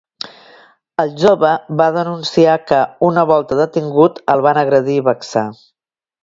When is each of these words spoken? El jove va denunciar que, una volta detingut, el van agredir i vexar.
El 1.01 1.11
jove 1.23 1.51
va 1.81 1.89
denunciar 1.97 2.55
que, 2.71 2.79
una 3.09 3.27
volta 3.33 3.59
detingut, 3.61 4.19
el 4.37 4.43
van 4.49 4.61
agredir 4.63 4.97
i 4.97 5.05
vexar. 5.13 5.47